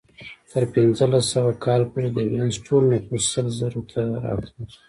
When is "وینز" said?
2.31-2.55